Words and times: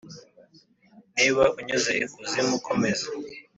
niba 1.15 1.43
unyuze 1.59 1.91
ikuzimu 2.05 2.55
komeza. 2.67 3.07